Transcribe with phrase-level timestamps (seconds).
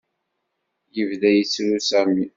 [0.95, 2.23] Yebda yettru Sami.